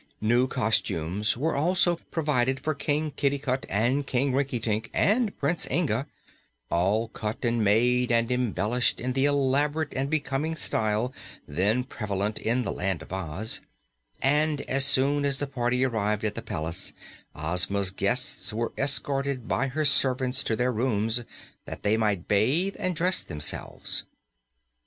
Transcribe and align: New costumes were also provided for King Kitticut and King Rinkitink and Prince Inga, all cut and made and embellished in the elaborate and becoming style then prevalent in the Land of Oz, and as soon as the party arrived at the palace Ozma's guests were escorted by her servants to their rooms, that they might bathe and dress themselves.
New 0.19 0.47
costumes 0.47 1.37
were 1.37 1.55
also 1.55 1.97
provided 2.09 2.59
for 2.59 2.73
King 2.73 3.11
Kitticut 3.11 3.67
and 3.69 4.07
King 4.07 4.33
Rinkitink 4.33 4.89
and 4.95 5.37
Prince 5.37 5.67
Inga, 5.69 6.07
all 6.71 7.09
cut 7.09 7.45
and 7.45 7.63
made 7.63 8.11
and 8.11 8.31
embellished 8.31 8.99
in 8.99 9.13
the 9.13 9.25
elaborate 9.25 9.93
and 9.93 10.09
becoming 10.09 10.55
style 10.55 11.13
then 11.47 11.83
prevalent 11.83 12.39
in 12.39 12.63
the 12.63 12.71
Land 12.71 13.03
of 13.03 13.13
Oz, 13.13 13.61
and 14.23 14.61
as 14.61 14.85
soon 14.85 15.23
as 15.23 15.37
the 15.37 15.45
party 15.45 15.85
arrived 15.85 16.23
at 16.25 16.33
the 16.33 16.41
palace 16.41 16.93
Ozma's 17.35 17.91
guests 17.91 18.51
were 18.51 18.73
escorted 18.79 19.47
by 19.47 19.67
her 19.67 19.85
servants 19.85 20.43
to 20.45 20.55
their 20.55 20.71
rooms, 20.71 21.23
that 21.65 21.83
they 21.83 21.95
might 21.95 22.27
bathe 22.27 22.75
and 22.79 22.95
dress 22.95 23.21
themselves. 23.21 24.05